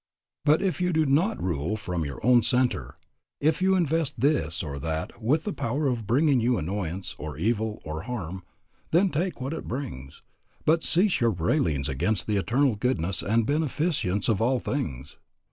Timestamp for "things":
14.59-15.17